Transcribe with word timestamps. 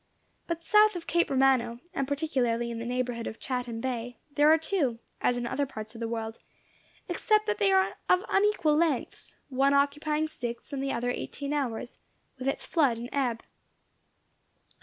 But 0.47 0.63
south 0.63 0.95
of 0.95 1.05
Cape 1.05 1.29
Romano, 1.29 1.79
and 1.93 2.07
particularly 2.07 2.71
in 2.71 2.79
the 2.79 2.87
neighbourhood 2.87 3.27
of 3.27 3.39
Chatham 3.39 3.79
Bay, 3.81 4.17
there 4.33 4.51
are 4.51 4.57
two, 4.57 4.97
as 5.21 5.37
in 5.37 5.45
other 5.45 5.67
parts 5.67 5.93
of 5.93 5.99
the 6.01 6.07
world, 6.07 6.39
except 7.07 7.45
that 7.45 7.59
they 7.59 7.71
are 7.71 7.97
of 8.09 8.25
unequal 8.27 8.75
lengths, 8.77 9.35
one 9.49 9.75
occupying 9.75 10.27
six, 10.27 10.73
and 10.73 10.81
the 10.81 10.91
other 10.91 11.11
eighteen 11.11 11.53
hours, 11.53 11.99
with 12.39 12.47
its 12.47 12.65
flood 12.65 12.97
and 12.97 13.09
ebb. 13.11 13.43